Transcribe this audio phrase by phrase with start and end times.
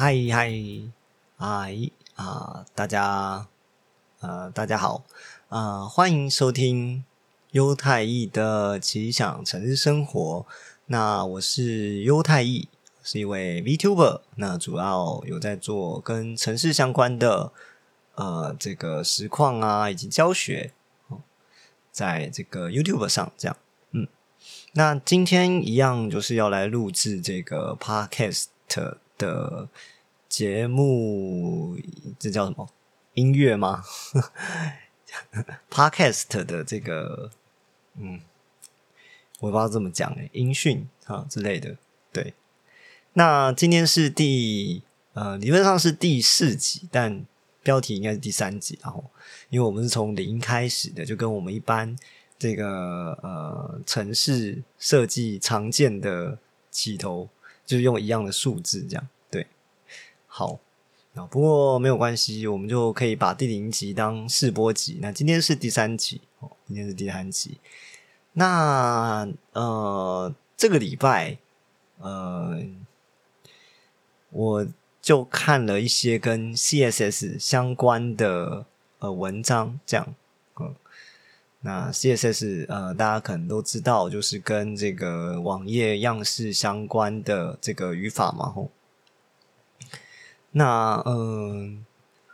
[0.00, 0.50] 嗨嗨
[1.36, 1.76] 嗨
[2.14, 2.64] 啊！
[2.74, 3.46] 大家
[4.20, 5.04] 呃，大家好
[5.50, 5.84] 啊！
[5.84, 7.04] 欢迎收听
[7.50, 10.46] 优太易的奇想城市生活。
[10.86, 12.66] 那我是优太易，
[13.02, 14.22] 是一位 Vtuber。
[14.36, 17.52] 那主要有在做跟城市相关的
[18.14, 20.72] 呃这个实况啊，以及教学
[21.08, 21.20] 哦，
[21.92, 23.54] 在这个 YouTube 上这样。
[23.90, 24.08] 嗯，
[24.72, 28.46] 那今天一样就是要来录制这个 Podcast。
[29.20, 29.68] 的
[30.30, 31.76] 节目，
[32.18, 32.66] 这叫什么
[33.12, 33.84] 音乐吗？
[35.68, 37.30] Podcast 的这个，
[37.96, 38.22] 嗯，
[39.40, 41.76] 我不知道怎么讲诶，音讯啊之类的。
[42.10, 42.32] 对，
[43.12, 47.26] 那今天是第呃，理论上是第四集，但
[47.62, 48.78] 标题应该是第三集。
[48.82, 49.04] 然后，
[49.50, 51.94] 因为我们是从零开始的，就跟我们一般
[52.38, 56.38] 这个呃城市设计常见的
[56.70, 57.28] 起头。
[57.66, 59.08] 就是用一样的数字，这样，
[60.32, 60.60] 好
[61.14, 61.26] 那。
[61.26, 64.98] 不过没有关系，我们就可以把第零集当试播集。
[65.02, 67.58] 那今天是第三集哦，今天是第三集。
[68.34, 71.36] 那呃，这个礼拜
[71.98, 72.56] 呃，
[74.30, 74.66] 我
[75.02, 78.64] 就看了一些跟 CSS 相关的
[79.00, 80.14] 呃文章，这样
[80.60, 80.72] 嗯。
[81.62, 88.70] 那 CSS 呃，大家可能都知道，就是跟这个网页样式相关的这个语法嘛，吼。
[90.52, 91.84] 那嗯，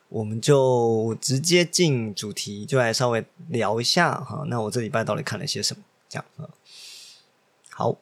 [0.09, 4.45] 我们就直接进主题，就来稍微聊一下哈。
[4.49, 5.83] 那我这礼拜到底看了些什么？
[6.09, 6.49] 这样啊。
[7.71, 7.97] 好，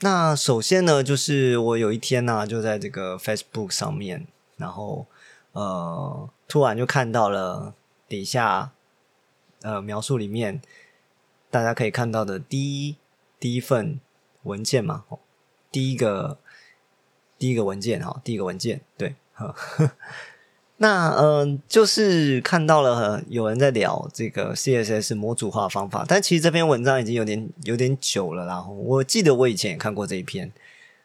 [0.00, 4.26] 那首先呢，就是我有一天呢，就在这个 Facebook 上面，
[4.56, 5.06] 然后
[5.52, 7.74] 呃，突然就看到了
[8.08, 8.72] 底下。
[9.64, 10.60] 呃，描述里面
[11.48, 12.58] 大家可以看到的第
[12.88, 12.96] 一
[13.38, 14.00] 第一份
[14.42, 15.04] 文件嘛，
[15.70, 16.36] 第一个
[17.42, 19.16] 第一个文件哈，第一个文件对，
[20.76, 30.52] 那嗯，就是看到了有人在聊这个 CSS 模组化方法，但其实这篇文章已经有点有点久了，然后我记得我以前也看过这一篇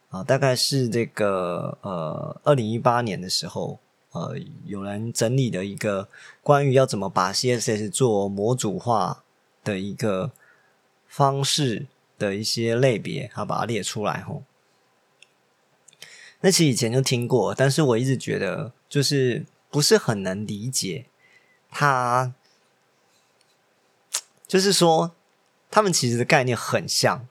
[0.10, 3.80] 啊，大概是这个呃二零一八年的时候。
[4.14, 6.08] 呃，有人整理的一个
[6.42, 9.24] 关于要怎么把 CSS 做模组化
[9.64, 10.32] 的一个
[11.08, 11.86] 方式
[12.18, 14.42] 的一些类别，他把它列出来吼。
[16.42, 21.06] 那其实以前就听过，但是我一直觉得就是不是很能理解。
[21.70, 22.34] 他
[24.48, 25.16] 就是说，
[25.70, 27.28] 他们其实的概念很像。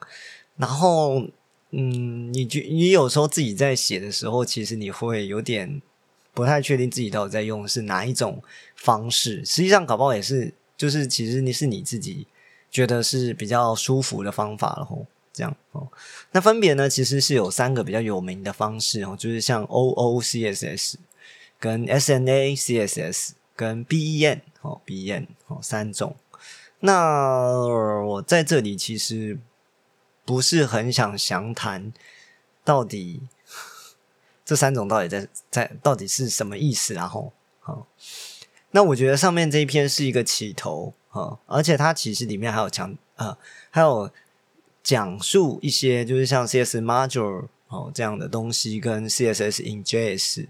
[0.57, 1.27] 然后，
[1.71, 5.81] 嗯，你觉你有时候自己在写的时候，其实你会有点。
[6.35, 8.43] 不太确定自己到底在用是哪一种
[8.75, 12.27] 方式，实际上搞不好也是，就是其实你是你自己
[12.71, 15.87] 觉得是比较舒服的方法了吼，这样哦。
[16.33, 20.99] 那分别呢，其实是有三个比较有名的方式哦，就是像 O O C S S、
[21.61, 26.17] 跟 S N A C S S、跟 B E N 哦 B E N 哦三种。
[26.81, 27.53] 那
[28.05, 29.39] 我在这里其实
[30.25, 31.93] 不是很想详谈
[32.65, 33.23] 到底。
[34.49, 36.95] 这三种到底在在到底是什么意思？
[36.95, 37.85] 然后，好，
[38.71, 43.37] 那我觉得上面这一篇是一个起头啊，而且它其实里面还有讲啊，
[43.71, 44.09] 还有
[44.87, 50.47] 讲述一些就是像 CSS module 哦这样的东西，跟 CSS in JS。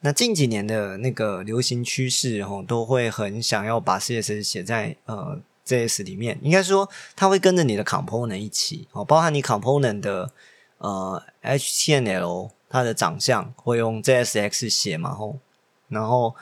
[0.00, 6.86] 那近几年的那个流行趋势哦，都会很想要把 CSS 写在呃 JS 里面，应该说
[7.16, 10.30] 它会跟着你的 component 一起哦，包含你 component 的
[10.76, 12.50] 呃 HTML。
[12.72, 15.12] 它的长相会用 JSX 写嘛？
[15.12, 15.40] 吼，
[15.88, 16.36] 然后，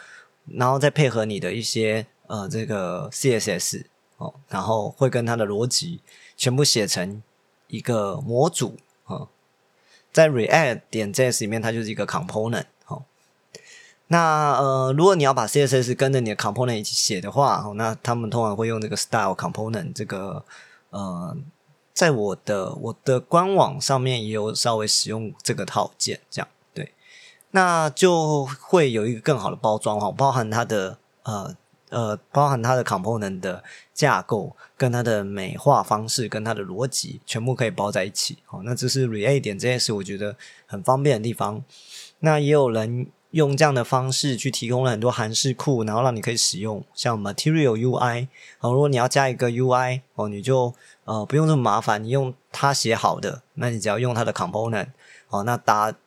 [0.44, 3.84] 然后再配合你的一些呃这个 CSS
[4.19, 6.03] 哦，然后会跟它的逻辑
[6.37, 7.22] 全部写成
[7.69, 9.29] 一个模组啊，
[10.12, 13.05] 在 React 点 JS 里面，它就是一个 component 哦。
[14.09, 20.44] 那呃，如果你要把 CSS 跟着你的 component 一起写的话，那他们通常会用这个 style component 这个
[20.91, 21.37] 呃。
[21.94, 26.94] 在我的我的官网上面也有稍微使用这个套件，这样对，
[27.50, 31.56] 那就会有一个更好的包装哈，包含它的呃
[31.90, 33.62] 呃，包含它的 component 的
[33.94, 38.38] 架构跟它的美化方式跟它的逻辑，全部可以包在一起。
[38.44, 40.37] 好，那这是 React 点 JS 我觉得
[40.67, 41.64] 很方便的地方。
[42.20, 48.29] 那也有人用这样的方式去提供了很多韩式库，然后让你可以使用像 Material UI。
[48.58, 50.75] 好，如果你要加一个 UI 哦，你就
[51.05, 54.88] 呃，不用这么麻烦，你用它写好的，那你只要用它的 component，
[55.29, 55.99] 哦，那大家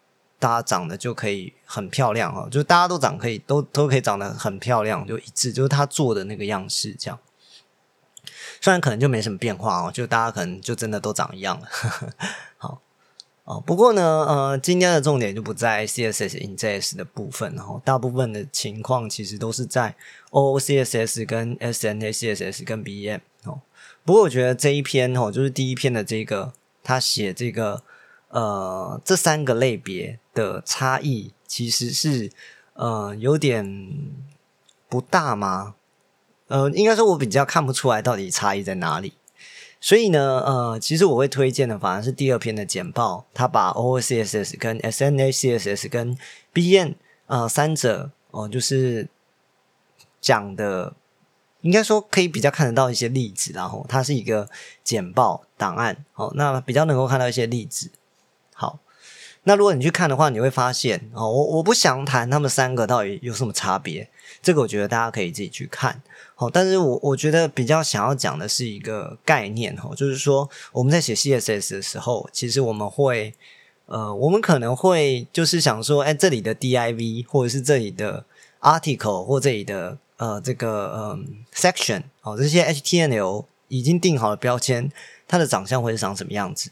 [0.41, 7.19] 大家长得就可以很漂亮哦，就大家都长可以都都可以长得很漂亮，就一致，就是他做的那个样式这样。
[8.59, 11.67] 虽然可能就没什么变化哦，就大家可能就真的都长一样了。
[12.57, 12.81] 好，
[13.43, 19.95] 哦，不过呢，呃，今天的重点就不在 CSS in JS 的部分，然后大部分的情况其实都是在
[20.31, 23.61] OOCSS 跟 SNA CSS 跟 BM 哦。
[24.03, 26.53] 不过我觉得这一篇哦，就是第一篇的这个，
[26.83, 27.83] 他写这个
[28.29, 32.31] 呃这三个类别的差异，其实是
[32.73, 33.97] 呃有点
[34.89, 35.75] 不大吗？
[36.47, 39.13] 呃，应该说我比较看不出来到底差异在哪里。
[39.79, 46.15] 所以呢，呃，其实我会推荐的反而是第二篇的简报，他把 O C S S 跟 SNA CSS 跟
[46.53, 46.93] BN
[47.25, 49.07] 呃三者哦，就是
[50.19, 50.93] 讲的，
[51.61, 54.47] 应该说可以比较看得到一些例子，然后它是一个
[54.83, 57.89] 简报档案，哦，那比较能够看到一些例子。
[58.53, 58.77] 好，
[59.43, 64.07] 那如果你去看的话，你会发现哦，我我不想谈他们三个到底有什么差别，
[64.41, 66.01] 这个我觉得大家可以自己去看。
[66.35, 73.33] 哦，但是我我觉得比较想要讲的是一个概念哦，就是说我们在写 CSS 的时候，其实我们会
[73.87, 78.23] 呃，我们可能会就是想说，哎，这里的 div 或者是这里的
[78.61, 84.91] article 或这里的呃这个嗯 section 哦，这些 html 已经定好了标签，
[85.27, 86.71] 它的长相会是长什么样子？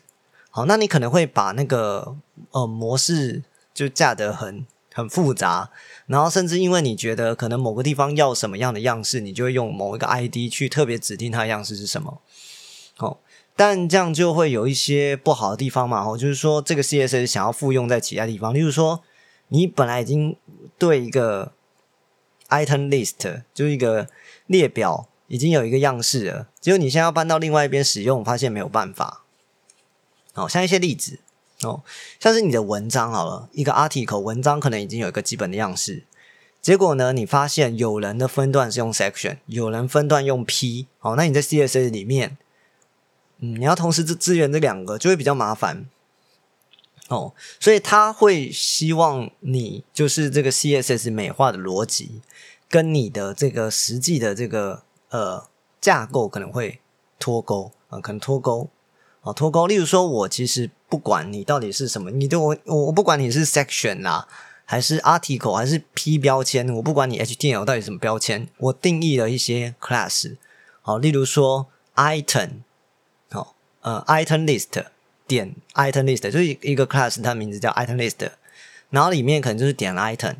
[0.51, 2.15] 好，那你可能会把那个
[2.51, 3.43] 呃模式
[3.73, 5.69] 就架得很很复杂。
[6.07, 12.19] 然后甚至因为你觉得可能某个地方要什么样的样式，你就会用某一个 ID 去特别指定它的样式是什么。
[12.97, 13.19] 好，
[13.55, 16.03] 但这样就会有一些不好的地方嘛。
[16.03, 19.03] 哦，就是说这个 CSS 想要复用在其他地方，例如说
[19.49, 20.35] 你本来已经
[20.79, 21.51] 对一个
[22.49, 24.07] item list 就是一个
[24.47, 29.23] 列表已经有一个样式了，结果你现在要搬到另外一边使用，发现没有办法。
[30.39, 31.19] 好，像一些例子。
[31.61, 31.83] 哦，
[32.21, 36.05] 像是你的文章好了，一个 article 文章可能已经有一个基本的样式，
[36.61, 42.37] 结果呢，你发现有人的分段是用 section，有人分段用 p，好，那你在 CSS 里面，
[43.39, 45.89] 嗯，你要同时支支援这两个，就会比较麻烦。
[47.09, 52.21] 哦，所以他会希望你就是这个 CSS 美化的逻辑，
[52.69, 55.45] 跟你的这个实际的这个呃
[55.81, 56.79] 架构可能会
[57.19, 58.69] 脱钩啊，可能脱钩。
[59.33, 59.67] 脱钩。
[59.67, 64.27] 例如说，我其实不管你到底是什么，你对我，我我不管你是 section 啦，
[64.65, 70.35] 还是 article，还是 p 标签，我不管你 html 到底什么标签，我定义了一些 class。
[70.81, 72.49] 好，例如说 item，
[73.29, 74.83] 好，呃，item list
[75.27, 78.29] 点 item list 就是一个 class，它名字叫 item list，
[78.89, 80.35] 然后里面可能就是点 item。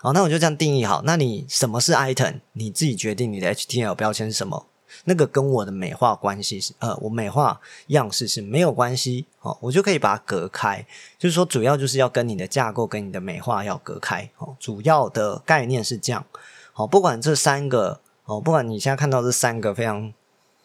[0.00, 1.02] 好，那我就这样定义好。
[1.04, 2.40] 那你什么是 item？
[2.52, 4.66] 你自己决定你的 html 标签是什么。
[5.04, 10.86] 那个跟我的美化关系是呃，我美化样式是没有关系哦，我就可以把它隔开。
[11.18, 14.56] 就是说，主要就是要跟你的架构跟你的美化要隔开哦。
[14.58, 16.24] 主要的概念是这样。
[16.72, 20.12] 好，不管这三个哦，不管你现在看到这三个非常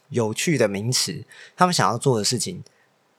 [0.09, 1.25] 有趣的名词，
[1.55, 2.63] 他们想要做的事情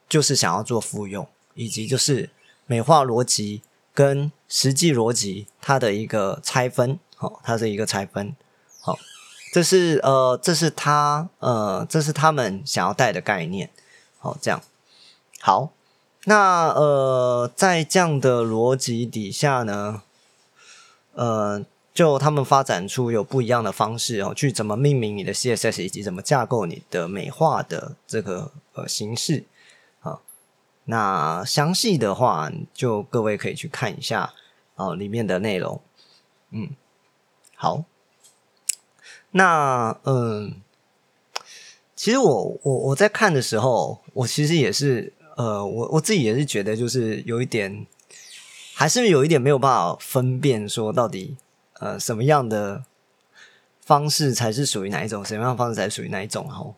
[0.07, 2.29] 就是想要做复用，以及就是
[2.65, 3.61] 美化逻辑
[3.93, 6.99] 跟实际逻辑它的一个拆分。
[7.17, 8.35] 好，它是一个拆分。
[9.55, 13.69] 这是呃，这是他呃，这是他们想要带的概念。
[14.19, 14.61] 好，这样
[15.39, 15.71] 好。
[16.25, 20.01] 那呃，在这样的逻辑底下呢，
[21.13, 29.45] 呃，就他们发展出有不一样的方式哦，去怎么命名你的 CSS，以及怎么架构你的美化的这个呃形式。
[30.01, 30.21] 好，
[30.83, 34.33] 那详细的话，就各位可以去看一下
[34.75, 35.79] 哦，里面的内容。
[36.51, 36.71] 嗯，
[37.55, 37.85] 好。
[39.37, 40.61] 那嗯，
[41.93, 47.85] 其实我我我在看的时候，我其实也是呃，我我自己也是觉得，就是有一点，
[48.73, 51.35] 还是有一点没有办法分辨，说到底
[51.81, 52.85] 呃什么样的
[53.81, 56.47] 方式才是属于哪一种，什么样的方式才属于哪一种？
[56.47, 56.73] 哈，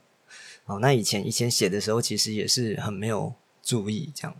[0.66, 4.36] 哦，那以前以前写的时候，其实也是很没有注意这样，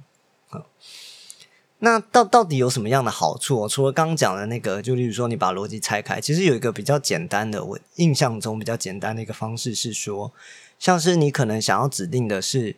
[1.80, 3.68] 那到到底有什么样的好处？
[3.68, 10.32] 除了刚讲的那个，就例如说你把逻辑拆开，其实有一个比较简单的，我印象中比较简单的一个方式是说，
[10.80, 12.76] 像是你可能想要指定的是，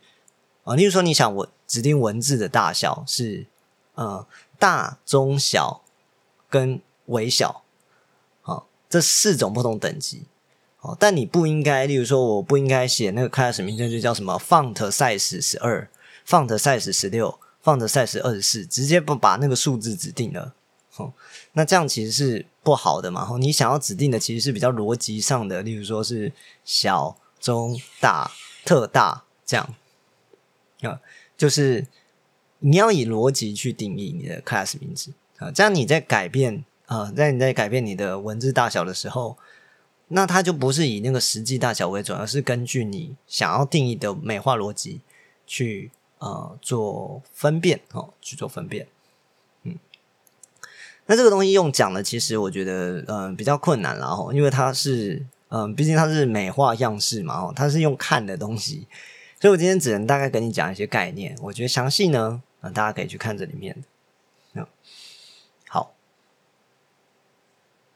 [0.64, 3.46] 啊，例如说你想我指定文字的大小是
[3.94, 4.26] 呃
[4.58, 5.80] 大、中、小
[6.50, 7.62] 跟微小，
[8.42, 10.24] 好，这四种不同等级，
[10.82, 15.88] 哦，但你不应该，例如说我不应该写那个 class 名称就叫什么 font size 十二
[16.28, 17.39] ，font size 十六。
[17.62, 20.54] 放的 size 二十四，直接不把那个数字指定了，
[20.96, 21.12] 哦，
[21.52, 23.28] 那这样其实是不好的嘛。
[23.30, 26.32] 哦，你想要指定的其实是比较逻辑上的，例如说是
[26.64, 28.30] 小、中、大、
[28.64, 29.74] 特大这样，
[30.80, 31.00] 啊，
[31.36, 31.86] 就是
[32.60, 39.36] 你要以逻辑去定义你的 class 名字啊，这样你在改变啊，在你在改变你的文字大小的时候，
[40.08, 45.02] 那它就不是以那个实际大小为准，而是根据你想要定义的美化逻辑
[45.46, 45.90] 去。
[46.20, 48.86] 呃做分辨哦，去做分辨。
[49.64, 49.76] 嗯，
[51.06, 58.86] 那这个东西用讲的，其实我觉得嗯比较困难了哦，因为它是嗯，毕竟它是美化样式嘛哦，它是用看的东西，
[59.40, 61.36] 所以我今天只能大概跟你讲一些概念。
[61.42, 63.76] 我觉得详细呢，嗯，大家可以去看这里面
[64.54, 64.66] 的。
[65.68, 65.94] 好，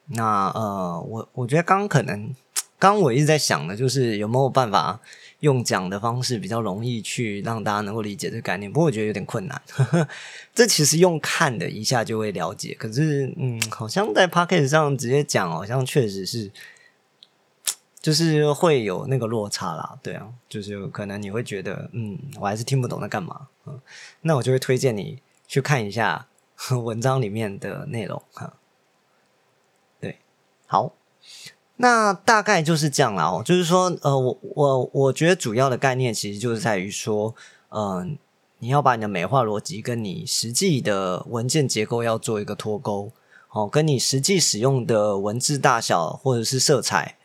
[0.06, 2.34] 那呃，我我觉得刚可能。
[2.76, 5.00] 刚我一直在想的，就是有没有办法
[5.44, 8.72] 用讲的方式比较容易去让大家能够理解这个概念。
[8.72, 9.60] 不过我觉得有点困难。
[9.68, 10.08] 呵 呵
[10.54, 16.50] 这其实用看的一下就会了解，可是嗯，好像在 p o c k e t 上直接讲，好像确实是，
[18.00, 19.98] 就是会有那个落差啦。
[20.02, 23.48] 对啊，就是可能你会觉得，嗯，我还是听不懂在干嘛。
[23.66, 23.78] 嗯，
[24.22, 26.26] 那我就会推荐你去看一下
[26.82, 28.22] 文章里面的内容。
[28.32, 28.54] 哈，
[30.00, 30.18] 对，
[30.66, 30.94] 好。
[31.76, 37.34] 那大概就是这样啦哦，就是说，呃，我我我觉得主要的概念其实就是在于说，
[37.70, 38.16] 嗯，
[38.60, 43.10] 你要把你的美化逻辑跟你实际的文件结构要做一个脱钩，
[43.50, 47.16] 哦，跟你实际使用的文字大小或者是色彩，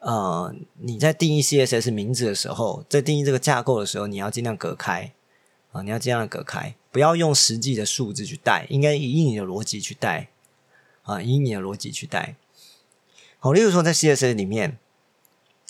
[0.00, 5.12] 呃，你在定义 CSS 名字的时候，在定义这个架构的时候，你要尽量隔开
[5.72, 10.28] 啊，你要尽量隔开，不要用实际的数字去带，应该以你的逻辑去带
[11.04, 12.36] 啊，以你的逻辑去带。
[13.44, 14.78] 哦，例如说在 CSS 里面，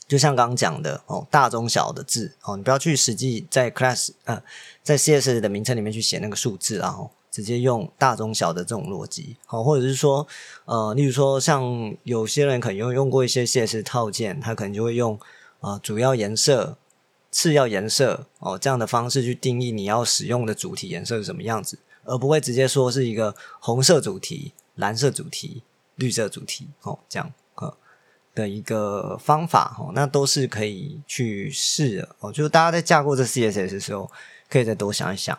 [0.06, 4.40] 就像刚刚讲的哦，大中小的字哦，你不要去实际在 class 呃，
[4.84, 10.24] 在 CSS 的名称里面去写那个数字，然后直接用大中小的这种逻辑，好，或者是说
[10.66, 15.18] 呃，例如说像有些人可能用用过一些 CSS 套件，他可能就会用
[15.58, 16.78] 呃主要颜色、
[17.32, 25.64] 次要颜色哦这样的方式去定义你要使用的主题颜色是什么样子，而不会直接说是一个红色主题、蓝色主题、
[25.96, 27.32] 绿色主题哦这样。
[28.34, 32.32] 的一个方法哦，那都是可以去试的哦。
[32.32, 34.10] 就是大家在架构这 CSS 的时候，
[34.48, 35.38] 可以再多想一想。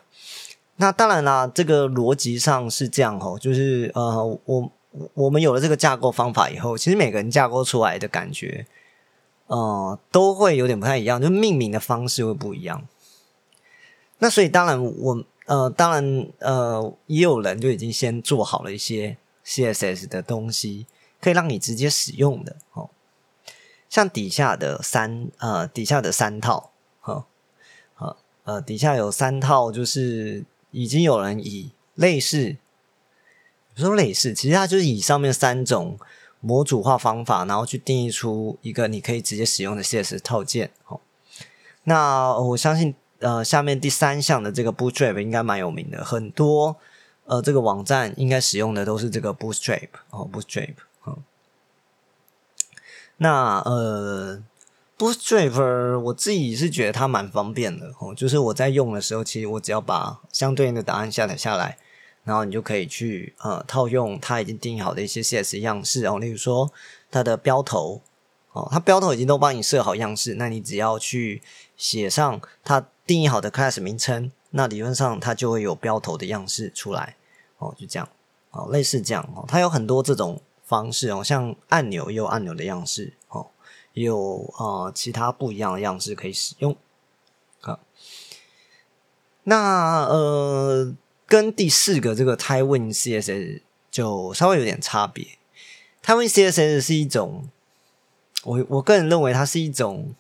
[0.78, 4.72] 那当然啦，这个逻辑上是这样哦，就是呃，我
[5.14, 8.66] 我们有了这个架构方法以后，其实每个人架构出来的感觉，
[9.48, 12.88] 呃，都会有点不太一样，就命名的方式会不一样。
[14.20, 20.88] 那所以当然，我呃，当然呃，也有人就已经先做好了一些 CSS 的东西。
[21.22, 22.90] 可以让你直接使用的哦，
[23.90, 27.26] 像底下的三呃，底下的三套，哈，
[27.94, 32.58] 好呃，底下有三套，就是已经有人以类似，
[33.76, 35.98] 说类似，其实它就是以上面三种
[36.42, 40.72] 模组化方法，然后去定义出一个你可以直接使用的 CS 套件。
[40.88, 41.00] 哦，
[41.86, 46.76] 那我相信呃，下面第三项的这个 Bootstrap 应该蛮有名的，很多
[47.26, 50.76] 呃，这个网站应该使用的都是这个 Bootstrap 哦，Bootstrap。
[53.18, 54.44] 那呃
[54.98, 61.78] ，Bootstrap 我自己是觉得它蛮方便的哦，就是我在用的时候，其实我只要把相对应的答案下载下来，
[62.26, 66.70] 然后你就可以去呃套用它已经定义好的一些 CSS 样式哦，例如说
[67.10, 68.02] 它的标头
[68.52, 71.42] 哦，它标头已经都帮你设好样式，那你只要去
[71.78, 77.16] 写上它定义好的 class 名称，那理论上它就会有标头的样式出来
[77.60, 78.10] 哦，就这样
[78.52, 80.42] 哦，类似这样哦，它有很多这种。
[80.66, 83.52] 方式哦，像按钮也有按钮的样式哦，
[83.94, 86.76] 也有呃其他不一样的样式可以使用
[87.62, 87.80] 啊。
[89.44, 90.96] 那呃，
[91.28, 95.38] 跟第四个这个 Tywin CSS 就稍微有点差别。
[96.04, 97.48] Tywin CSS 是一种，
[98.44, 100.16] 我我个人认为它是一种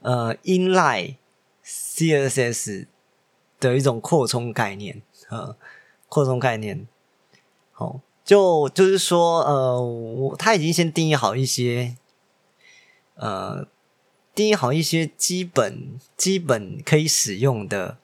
[0.00, 1.16] 呃 inline
[1.64, 2.86] CSS
[3.60, 5.56] 的一种扩充概念啊，
[6.08, 6.86] 扩充概念
[7.72, 8.00] 好。
[8.26, 11.96] 就就是说，呃，我他已经先定义好一些，
[13.14, 13.68] 呃，
[14.34, 17.98] 定义好一些基本基本可以使用的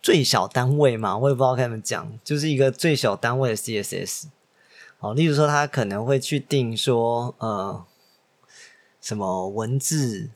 [0.00, 4.26] 最小单位嘛，我也不知道该怎么讲，就是一个最小单位的 CSS。
[4.98, 7.84] 好，例如说，他可能会去定说，呃，
[9.00, 10.30] 什么文字，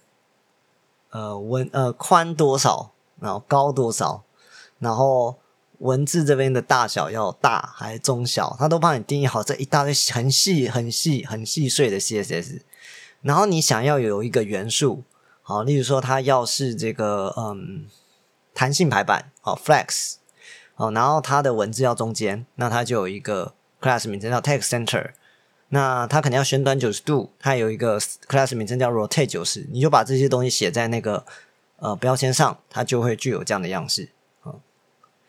[1.11, 2.91] 呃，文呃宽多少，
[3.21, 4.25] 然后高多少，
[4.81, 5.37] 然后。
[5.85, 12.61] 文字这边的大小要大还是中小，它都帮你定义好这一大堆很细、很细、很细碎的 CSS。
[13.21, 15.03] 然后你想要有一个元素，
[15.43, 17.85] 好，例如说它要是这个嗯
[18.55, 20.15] 弹性排版，好 flex，
[20.77, 25.11] 哦，然后它的文字要中间，那它就有一个 class 名称叫 text center。
[25.69, 31.27] 那它肯定要旋转九十度，它有一个 class 名称叫 rotate 九十，你就把这些东西写在那个
[31.77, 34.09] 呃标签上，它就会具有这样的样式。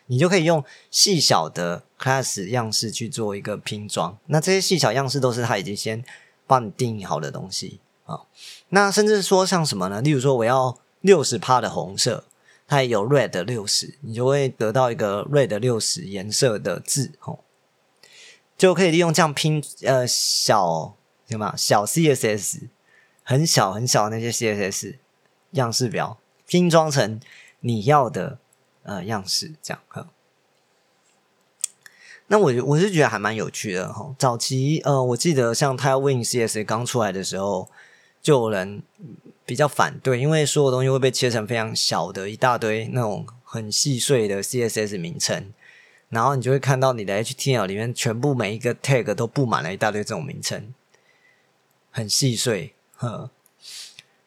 [0.07, 6.03] 你就可以用细小的 class 样式去做一个拼装，那这些细小样式都是他已经先
[6.45, 8.21] 帮你定义好的东西啊。
[8.69, 10.01] 那甚至说像什么呢？
[10.01, 12.23] 例如说我要六十帕的红色，
[12.67, 17.39] 它也有 red 六十，你就会得到一个 red 六十颜色的字哦，
[18.57, 20.95] 就可以利用这样拼呃小
[21.27, 22.69] 什么小 CSS
[23.23, 24.95] 很小很小的那些 CSS
[25.51, 27.19] 样式表拼装成
[27.61, 28.37] 你要的
[28.85, 30.07] 呃样式，这样哈。
[32.27, 34.15] 那我我是觉得还蛮有趣的哈。
[34.17, 37.69] 早期呃，我记得像 Tailwind CSS 刚出来的时候，
[38.21, 38.81] 就有人
[39.45, 45.53] 比较反对，因为所有东西会被切成非常小的一大堆那种很细碎的 CSS 名称，
[46.09, 50.73] 然后你就会看到你的 HTML 里面全部每一个 tag 都布满了一大堆这种名称，
[51.91, 52.73] 很细碎。
[52.95, 53.29] 呵，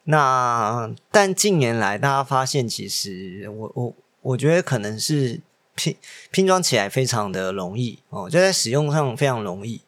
[0.04, 3.94] 那但近年来大家发现，其实我我
[4.28, 5.40] 我觉得可能是。
[5.80, 5.96] 拼
[6.32, 9.82] 拼装起来非常的容易哦，就在使用上非常容易，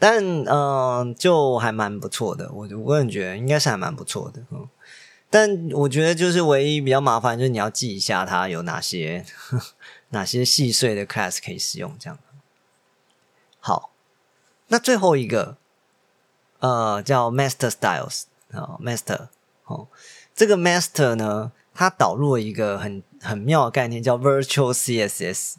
[0.00, 4.66] 但嗯，就还蛮不错的，我我个人觉得应该是还蛮不错的，嗯。
[5.34, 9.26] 但我觉得就是唯一比较麻烦，就是你要记一下它有哪些
[10.10, 11.96] 哪些细碎的 class 可以使用。
[11.98, 12.16] 这样
[13.58, 13.90] 好，
[14.68, 15.56] 那最后一个
[16.60, 18.22] 呃叫 master styles
[18.52, 19.26] 啊，master
[19.64, 19.88] 哦，
[20.36, 25.54] 这个 master 呢，它导入了一个很很妙的概念，叫 virtual CSS。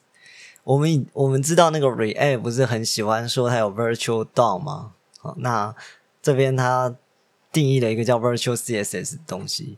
[0.63, 4.93] 我们我们知道那个 React 不是很喜欢说它有 virtual DOM 吗？
[5.19, 5.75] 好，那
[6.21, 6.95] 这边它。
[7.55, 9.77] 定义了一个叫 Virtual CSS 的东西，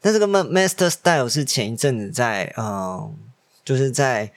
[0.00, 3.14] 但这个 Master Style 是前一阵子在嗯，
[3.62, 4.32] 就是在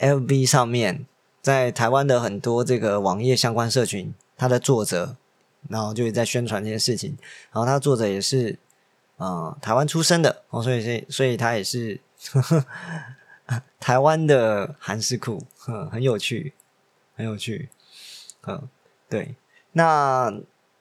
[0.00, 1.06] FB 上面，
[1.40, 5.16] 在台湾的很多这个网页相关社群，它的作者，
[5.68, 7.16] 然后就是在宣传这件事情，
[7.52, 8.58] 然后他作者也是
[9.18, 12.00] 呃台湾出生的哦，所以所以所以他也是
[13.78, 15.40] 台湾的韩式库，
[15.92, 16.52] 很有趣，
[17.14, 17.68] 很有趣，
[18.48, 18.68] 嗯，
[19.08, 19.36] 对，
[19.70, 20.34] 那。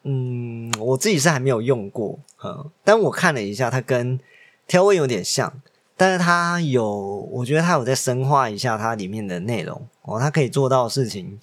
[0.07, 4.19] 嗯，我自己是还没有用过，嗯，但我看了一下，它跟
[4.67, 5.51] Tailwind 有点像，
[5.97, 6.87] 但是它有，
[7.31, 11.39] 我觉得它有在深化一下它里面的内容哦，它可以做到的事情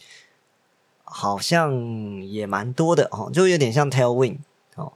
[1.03, 1.75] 好像
[2.23, 4.39] 也蛮多的哦，就有点像 Tailwind
[4.77, 4.93] 哦，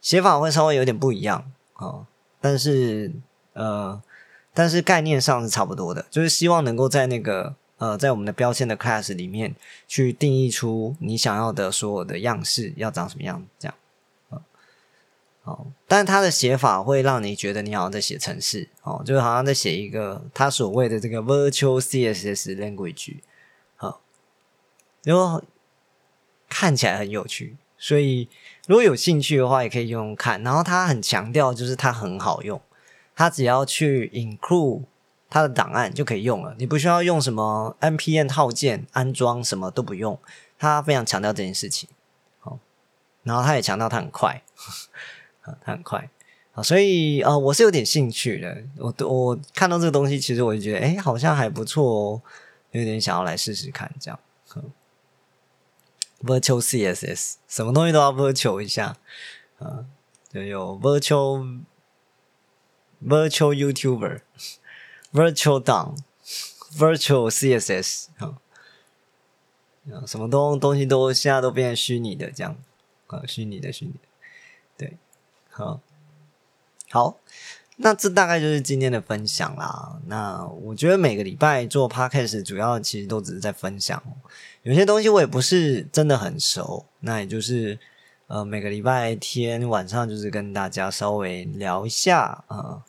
[0.00, 2.06] 写法会稍微有点不一样哦，
[2.40, 3.12] 但是
[3.52, 4.00] 呃，
[4.54, 7.54] 但是概念上是差不多的，就是希望能够在那个。
[7.78, 9.54] 呃，在我们的标签的 class 里面
[9.86, 13.74] 去定义出你想要的所有的样式要长什么样，这样，
[15.42, 23.16] 好，但它的写法会让你觉得你好像在写程式，哦，就是好像在写一个他所谓的这个 virtual CSS language，
[23.76, 24.00] 好，
[25.02, 25.42] 然后
[26.48, 28.26] 看起来很有趣，所以
[28.66, 30.42] 如果有兴趣的话，也可以用用看。
[30.42, 32.58] 然后他很强调就是它很好用，
[33.14, 34.84] 他只要去 include。
[35.28, 40.18] 它的档案就可以用了，你不需要用什么 npm 套件安装，什么都不用。
[40.58, 41.86] 他非常强调这件事情，
[42.38, 42.58] 好，
[43.22, 44.42] 然后他也强调它很快，
[45.44, 46.08] 它很快
[46.54, 48.64] 啊，所以呃，我是有点兴趣的。
[48.78, 52.22] 我我看到这个东西，其实我就觉得，哎，好像还不错哦，
[52.70, 54.18] 有点想要来试试看这样。
[56.22, 58.96] Virtual CSS 什么东西都要 virtual 一下
[59.58, 59.84] 啊，
[60.32, 61.60] 就有 virtual
[63.04, 64.22] virtual YouTuber。
[65.16, 65.96] Virtual DOM、
[66.76, 68.36] Virtual CSS 啊，
[70.06, 72.54] 什么东东西都现在都变成虚拟的，这样
[73.06, 73.94] 啊，虚拟的虚拟，
[74.76, 74.98] 对，
[75.48, 75.80] 好，
[76.90, 77.16] 好，
[77.76, 79.98] 那这大概就是今天的分享啦。
[80.04, 84.02] 那我觉得每个礼拜做 Podcast 主要其实都只是在分享，
[84.64, 87.78] 有些东西我也不是真的很熟，那也就是
[88.26, 92.84] 呃每个礼拜天晚上就是跟大家稍微聊一下啊。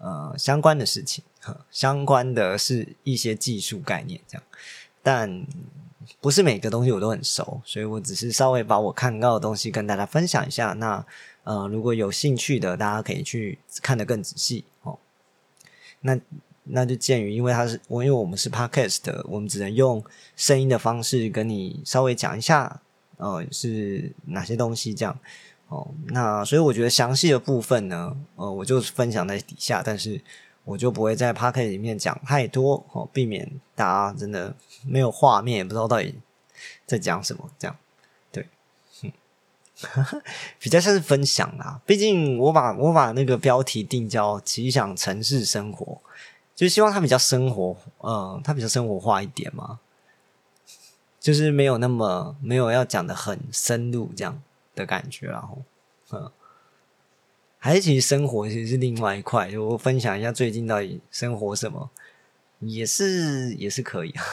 [0.00, 1.22] 呃相关的事情。
[1.70, 4.42] 相关的是一些技术概念，这样，
[5.02, 5.46] 但
[6.20, 10.74] 不是每个东西我都很熟，所以我只是稍微把我看到的东西跟大家分享一下。
[10.74, 11.04] 那
[11.44, 14.98] 呃，如果有兴趣的，大家可以去看得更仔细哦。
[16.02, 16.20] 那
[16.64, 20.04] 那就鉴于，因为它是我，因为我们是 podcast，我们只能用
[20.36, 22.82] 声音的方式跟你稍微讲一下，
[23.16, 25.18] 呃，是哪些东西这样
[25.70, 25.88] 哦。
[26.08, 30.20] 那所以我觉得详细的部分呢，呃，我就分享在底下，但是。
[30.64, 34.54] 我就不会在 p a r k 里面讲太多哦，避免大家真的
[34.86, 36.14] 没有画面，也不知道到底
[36.86, 37.50] 在讲什么。
[37.58, 37.76] 这样
[38.30, 38.46] 对，
[39.02, 39.10] 嗯，
[40.60, 41.80] 比较像是分享啦。
[41.86, 45.98] 毕竟我把我把那个标题定叫“奇想城市生活”，
[46.54, 49.80] 就希望它比较生活，嗯，它比较生活化一点嘛，
[51.18, 54.40] 就是没有那么没有要讲的很深入这样
[54.80, 55.62] 的感觉，然后
[56.12, 56.30] 嗯，
[57.58, 61.90] 还是其实生活其实是另外一块，就我分享一下最近到底生活什么，
[62.60, 64.14] 也是也是可以。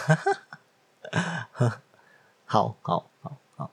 [2.46, 3.72] 好好好好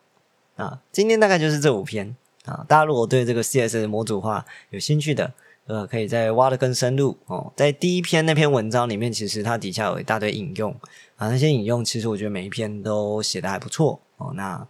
[0.56, 5.32] 啊，今天大概就是这五篇啊，大家如果对这个 CSS 模组化有兴趣的。
[5.66, 7.50] 呃，可以再挖的更深入哦。
[7.56, 10.70] 在第一篇那篇文章里面，其实它底下有一大堆引用
[11.16, 14.30] 啊，那些引用其实我觉得每一篇都写的还不错哦。
[14.36, 14.68] 那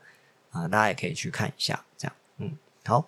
[0.54, 3.04] 啊，大家也可以去看一下，这样嗯，好。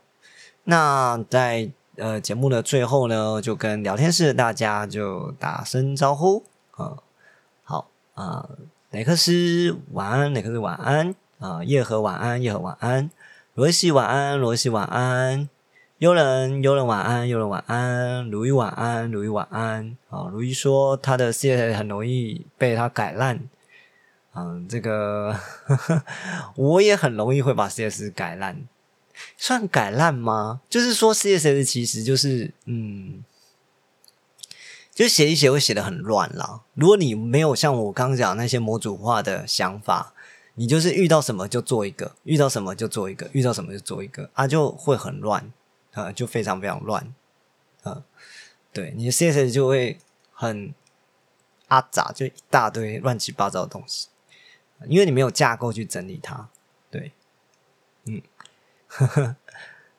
[0.65, 6.99] 那在呃节目的最后呢，就跟聊天室的大家就打声招呼啊。
[7.63, 8.49] 好啊，
[8.91, 13.11] 雷克斯晚安，雷克斯晚安啊，叶和晚安，叶和晚安，
[13.55, 15.49] 罗西晚安，罗西晚安。
[15.99, 19.97] 幽人，幽人晚安，幽人晚安，如意晚安，如意晚安。
[20.11, 23.49] 啊，如意说他的 C 很容易被他改烂。
[24.37, 25.33] 嗯，这个
[25.65, 26.05] 呵呵
[26.57, 28.67] 我也很容易会把 CSS 改烂，
[29.37, 30.61] 算改烂吗？
[30.69, 33.25] 就是说 CSS 其实就是，嗯，
[34.95, 36.61] 就写一写会写的很乱啦。
[36.75, 40.13] 如果你没有像我刚讲那些模组化的想法，
[40.55, 45.51] 你就是遇到什么就做一个，遇到什么就做一个，遇到什么就做一个，啊，就会很乱。
[45.93, 47.15] 呃，就非常非常乱，
[47.85, 48.03] 嗯，
[48.71, 49.99] 对，你的 CSS 就会
[50.31, 50.75] 很
[51.69, 54.09] 阿杂，就一大堆乱七八糟的东西，
[54.85, 56.49] 因为你没有架构去整理它，
[56.91, 57.13] 对，
[58.05, 58.23] 嗯，
[58.87, 59.37] 呵呵，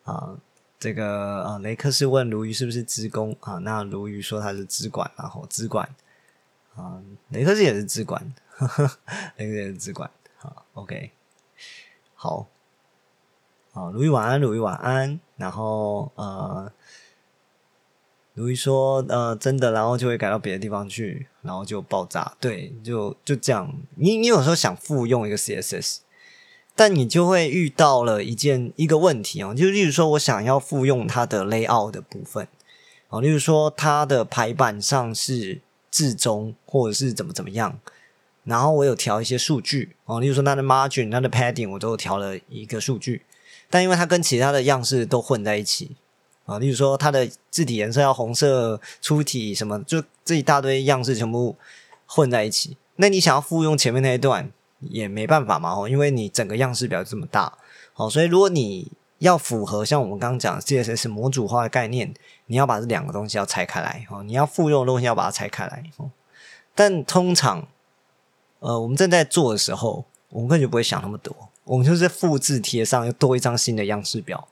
[0.04, 0.38] 啊，
[0.80, 3.56] 这个啊，雷克斯问鲈鱼是不是资工啊？
[3.60, 5.90] 那鲈鱼说他是资管，然后资管，
[6.76, 8.84] 啊，雷克斯也是资管，呵 呵
[9.38, 11.12] 雷克斯也是资管，好，OK，
[12.16, 12.48] 好。
[13.74, 15.20] 啊，如意晚安，如意晚安。
[15.36, 16.72] 然后呃，
[18.34, 22.36] 如意说呃，真的，然后就会改到别的地方去，然后就爆炸。
[22.40, 23.74] 对，就就这样。
[23.96, 26.00] 你你有时候想复用一个 CSS，
[26.76, 32.48] 但你就会遇到了一件一个问题哦，就例如说我想要复用它的 layout 的部分
[33.10, 37.80] 哦，例如说它的排版上是至中或者是怎么怎么样，
[38.44, 43.24] 然后我有调一些数据哦，例如说它的 margin、它的 padding，我都调了一个数据。
[43.70, 45.98] 但因为它跟其他的样式都混在一起
[46.48, 51.56] 啊，例如说它的字体颜色要红色粗体什么，就这一大堆样式全部
[52.08, 52.76] 混在一起。
[52.96, 57.54] 那你想要复用前面那一段也没办法嘛，哦，因为你整个样式表这么大，
[57.96, 62.14] 哦，所以如果你要符合像我们刚刚讲 CSS 模组化的概念，
[62.46, 66.10] 你要把这两个东西要拆开来哦，你要复用的东西要把它拆开来哦。
[66.74, 67.68] 但通常，
[68.60, 71.36] 呃，我们正在做的时候，我们根本就不会想那么多。
[71.64, 74.48] 我们就是复制贴上，又多一张新的样式表，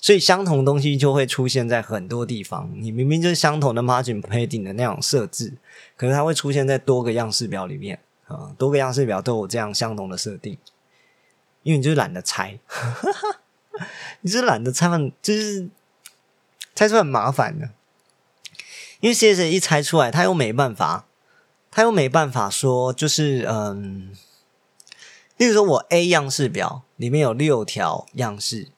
[0.00, 2.70] 所以相同东西就会出现在很多地方。
[2.74, 5.54] 你明明就是相同的 margin padding 的那种设置，
[5.96, 10.56] 可是它会出现在多个样式表里面啊，多个样式表都有这样相同的设定，
[11.62, 12.58] 因为你就是懒得拆，
[14.22, 14.88] 你是懒得拆，
[15.20, 15.68] 就是
[16.74, 17.70] 拆出来很麻烦的。
[19.00, 21.06] 因为 CSS 一拆出来，他又没办法，
[21.70, 24.12] 他又没办法说，就是嗯。
[25.36, 28.68] 例如说，我 A 样式表里面有六条样式，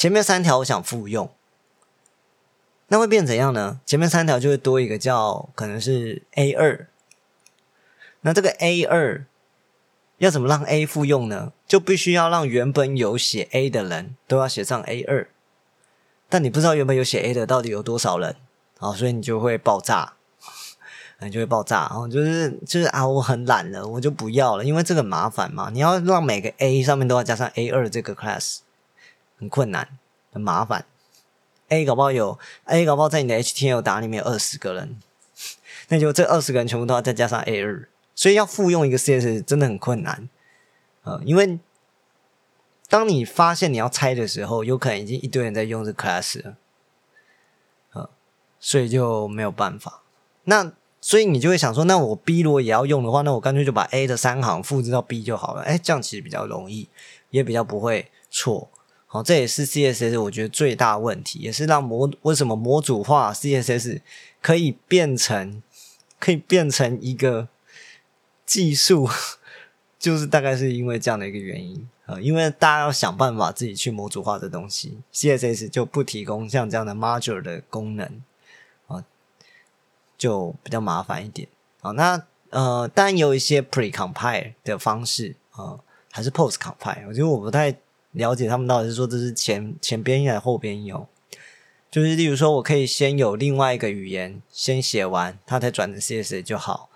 [0.00, 1.30] 前面三条我想复用，
[2.88, 3.82] 那会变怎样呢？
[3.84, 6.88] 前面三条就会多一个叫可能是 A 二，
[8.22, 9.26] 那这个 A 二
[10.16, 11.52] 要怎么让 A 复用呢？
[11.68, 15.28] 就必须要让原本有写 A 的人都要写上 A 二，
[16.30, 18.36] 但你不知道原本有写 A 的到底有多少人，
[18.78, 20.14] 好，所以你就会爆炸。
[21.20, 25.68] 你就会爆炸，然后就是就是啊，我很懒了，我就不要了，因为这个麻烦嘛。
[25.70, 28.60] 你要让每个 A 上面都要加上 A 二这个 class，
[29.40, 29.88] 很困难，
[30.32, 30.84] 很麻烦。
[31.68, 34.96] A 搞不好有 A 搞不好在你的 HTML 打里面有二十个人，
[35.88, 40.28] 那就这二十个人全部都要再加上 A 二，所以要复用一个 CSS 真的很困难。
[41.02, 41.58] 呃，因为
[42.88, 46.56] 当你发现你要拆的时候，有可能已经一堆人在用这 class 了，
[47.92, 48.10] 呃，
[48.58, 50.02] 所以就没有办法。
[50.44, 55.62] 那所以你就会想说，那我 B 如果也要用的话，那我干脆就把 A 的三行复制到 B 就好了。
[55.62, 56.88] 哎，这样其实比较容易，
[57.30, 58.68] 也比较不会错。
[59.12, 64.00] 好，这也是 CSS 我觉得最大问题，也是让模为什么模组化 CSS
[64.40, 65.60] 可以变成
[66.20, 67.48] 可以变成一个
[68.46, 69.08] 技术，
[69.98, 72.20] 就是大概是因为这样的一个原因啊。
[72.20, 78.22] 因为大家要想办法自己去模组化的东西，CSS 就不提供像这样的 module 的功能
[78.86, 79.04] 啊。
[80.16, 81.48] 就比较麻烦一点
[81.80, 81.90] 啊。
[81.90, 85.80] 那呃，当然有一些 pre-compile 的方式啊，
[86.12, 87.08] 还是 post-compile。
[87.08, 87.76] 我觉得我不太
[88.12, 91.06] 了解他们到底是说这是前前边还是后边有。
[91.90, 96.88] 就是例如说，我可以先有另外一个语言先写完，它才转成 CSS 就好。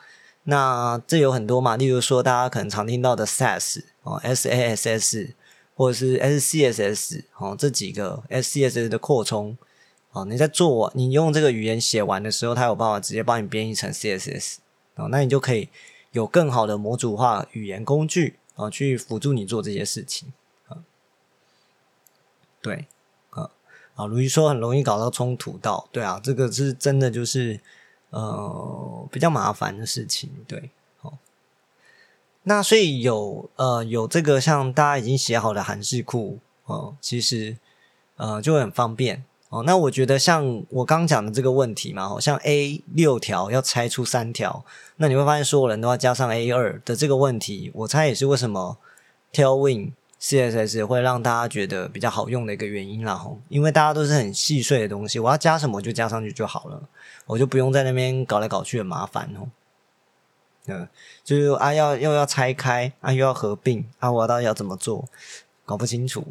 [0.44, 5.32] 那这有很多嘛，例如说大家可能常听到的 Sass 哦，Sass
[5.74, 9.58] 或者是 SCSS 哦，这几个 SCSS 的扩充。
[10.12, 14.58] 哦，你在做你用这个语言写完的时候，它有办法直接帮你编译成 CSS
[14.94, 15.68] 哦，那你就可以
[16.12, 20.32] 有更好的模组化语言工具啊，去辅助你做这些事情。
[22.64, 22.86] 对，
[23.28, 23.50] 啊
[23.94, 27.60] 啊，如一说很容易搞到冲突到，对啊，这个是真的就是
[28.08, 30.70] 呃比较麻烦的事情，对，
[31.02, 31.12] 哦。
[32.44, 37.58] 那所以有呃有这个像大家已经写好的函式库哦，其实
[38.16, 39.22] 呃就会很方便。
[39.50, 44.64] 哦，那我觉得像我刚讲的这个问题嘛，好像 A 六条要拆出三条，
[44.96, 48.78] 那你会发现所有人都要加上 A 二的这个问题，我猜也是为什么
[49.32, 49.92] Tailwind
[50.24, 53.14] CSS 会让大家觉得比较好用的一个原因啦。
[53.14, 56.82] 吼，因为大家都是很细碎的东西，我要加什么就加上去就好了，
[57.26, 59.50] 我就不用在那边搞来搞去很麻烦哦。
[60.66, 60.88] 嗯，
[61.22, 65.06] 就是啊，要又要拆开啊，又要合并啊，我到底要怎么做？
[65.66, 66.24] 搞不清楚。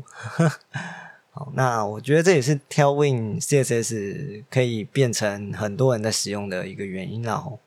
[1.30, 7.36] 好，那我觉得这也是 Tailwind CSS 可以变成很多人在使用的一个原因啦。
[7.36, 7.60] 吼，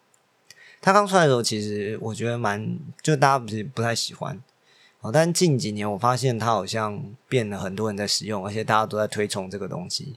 [0.80, 4.42] 它刚出来的时候，其实我觉得蛮，就大家不是不太喜欢。
[5.12, 10.16] 但近几年我发现它好像变了很多人在使用，而且大家都在推崇这个东西。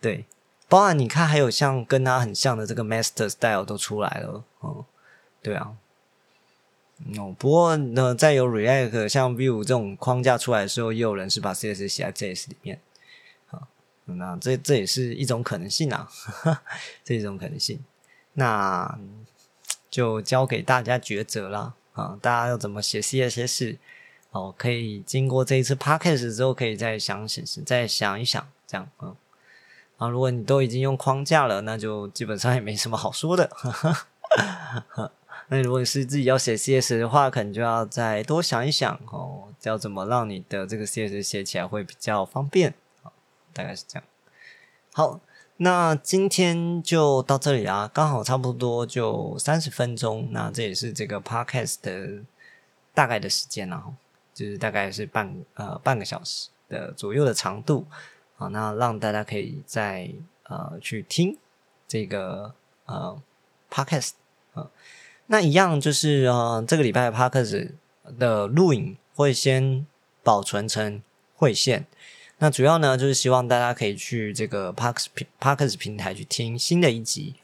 [0.00, 0.24] 对，
[0.68, 4.44] 包含你看，还有像跟它很像的这个 Master Style 都出来了。
[4.60, 4.84] 哦，
[5.42, 5.76] 对啊。
[7.18, 12.80] 哦，不过呢，在有 React 像 Vue 这种框架出来的时候，也有人是把 CSS 写在 JS 里面，
[13.50, 13.66] 啊，
[14.04, 16.08] 那这这也是一种可能性啊，
[17.02, 17.84] 这一种可能性，
[18.34, 18.96] 那
[19.90, 23.78] 就交给大家抉择啦，啊，大家要怎么写 CSS？
[24.30, 29.16] 哦，可以经过这一次 Podcast 之后，可以再想想，再想一想，这样，嗯，
[29.96, 33.48] 啊，如果你都已经用框架了，那就基本上也没什么好说的。
[35.48, 42.74] 那如果是自己要写 CSS 的话，可能就要再多想一想哦，要怎么让你的这个 CS 写起来会比较方便
[43.52, 44.04] 大概是这样。
[44.92, 45.20] 好，
[45.58, 52.24] 那今天就到这里啊，刚好差不多就三十分钟，那这也是这个 Podcast 的
[52.92, 53.94] 大概的时间了，
[54.34, 57.86] 就是大概是半呃半个小时的左右的长度
[58.36, 60.10] 好，那让大家可以再
[60.48, 61.38] 呃去听
[61.86, 62.52] 这个
[62.86, 63.16] 呃
[63.70, 64.10] Podcast
[64.54, 64.68] 啊。
[65.26, 67.70] 那一样就是呃，这个礼拜的 Parkers
[68.18, 69.86] 的录影会先
[70.24, 71.00] 保存成
[71.36, 71.86] 会线。
[72.38, 75.06] 那主要呢，就是希望大家可以去这个 parkes
[75.40, 77.34] Parkes 平台去听新的一集。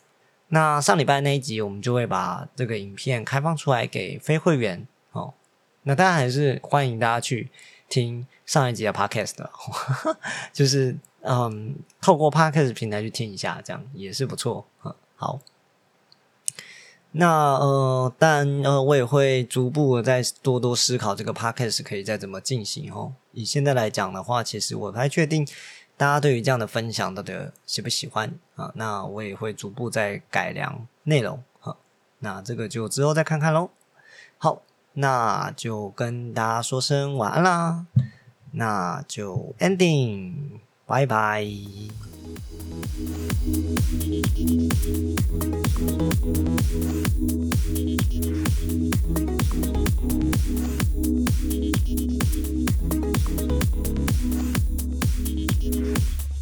[0.49, 5.33] 那上礼拜那一集，我们就会把这个影片开放出来给非会员哦。
[5.85, 7.49] 那当然还是欢迎大家去
[7.89, 9.49] 听上一集的 Parkers 的，
[10.53, 15.39] 就是嗯，透过 Parkers 平台去听一下，这样也是不错嗯，好。
[17.13, 23.13] 那呃，但呃，我也会逐步再多多思考这个 podcast 可以再怎么进行哦。
[23.33, 25.45] 以现在来讲的话，其实我不太确定
[25.97, 28.71] 大家对于这样的分享到底喜不喜欢啊。
[28.77, 31.75] 那我也会逐步再改良内容啊。
[32.21, 33.71] 那这个就之后再看看喽。
[34.39, 37.87] 好，那就跟大家说声晚安啦。
[38.53, 40.33] 那就 ending，
[40.91, 41.71] Bye bye.